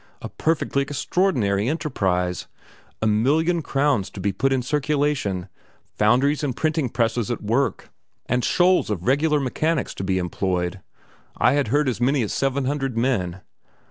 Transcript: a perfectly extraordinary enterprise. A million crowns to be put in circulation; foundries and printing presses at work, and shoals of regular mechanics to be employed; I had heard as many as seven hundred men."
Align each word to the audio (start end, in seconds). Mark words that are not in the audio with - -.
a 0.19 0.29
perfectly 0.29 0.81
extraordinary 0.81 1.69
enterprise. 1.69 2.47
A 3.03 3.05
million 3.05 3.61
crowns 3.61 4.09
to 4.09 4.19
be 4.19 4.31
put 4.31 4.51
in 4.51 4.63
circulation; 4.63 5.47
foundries 5.95 6.43
and 6.43 6.55
printing 6.57 6.89
presses 6.89 7.29
at 7.29 7.43
work, 7.43 7.91
and 8.25 8.43
shoals 8.43 8.89
of 8.89 9.05
regular 9.05 9.39
mechanics 9.39 9.93
to 9.93 10.03
be 10.03 10.17
employed; 10.17 10.81
I 11.37 11.51
had 11.53 11.67
heard 11.67 11.87
as 11.87 12.01
many 12.01 12.23
as 12.23 12.33
seven 12.33 12.65
hundred 12.65 12.97
men." 12.97 13.41